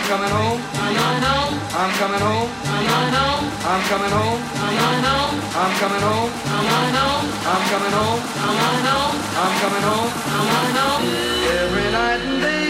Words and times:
I'm 0.00 0.08
coming 0.08 0.30
home. 0.30 0.60
I'm 0.80 0.96
coming 0.96 1.22
home. 1.28 1.60
I'm 1.76 1.92
coming 2.00 2.20
home. 2.24 2.48
I'm 2.64 2.86
coming 2.88 3.12
home. 3.12 3.50
I'm 3.68 3.82
coming 3.84 4.12
home. 4.16 4.40
I'm 4.56 5.72
coming 5.76 6.00
home. 6.00 6.30
I'm 6.40 6.72
coming 6.72 6.94
home. 6.96 7.28
I'm 7.44 7.62
coming 7.68 7.92
home. 7.92 8.20
I'm 8.32 8.64
coming 8.64 8.86
home. 8.88 9.16
I'm 9.36 9.52
coming 9.60 9.84
home. 9.84 10.10
I'm 10.24 10.48
coming 10.56 10.76
home. 10.80 11.04
Every 11.52 11.92
night 11.92 12.20
and 12.20 12.40
day 12.42 12.69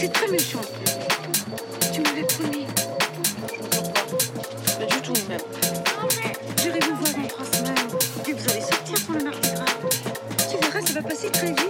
C'est 0.00 0.12
très 0.12 0.28
méchant. 0.28 0.60
Tu 1.92 2.00
m'avais 2.02 2.22
promis. 2.22 2.66
Pas 4.78 4.84
du 4.84 5.02
tout, 5.02 5.12
même. 5.28 5.40
Je 6.56 6.70
vais 6.70 6.78
vous 6.78 6.94
voir 6.94 7.14
dans 7.14 7.26
trois 7.26 7.44
semaines. 7.44 7.74
Et 8.28 8.32
vous 8.32 8.48
allez 8.48 8.60
sortir 8.60 9.06
pour 9.06 9.16
le 9.16 9.24
mardi 9.24 9.50
gras. 9.50 9.64
Tu 10.48 10.56
verras, 10.56 10.86
ça 10.86 10.92
va 10.92 11.02
passer 11.02 11.30
très 11.30 11.48
vite. 11.48 11.67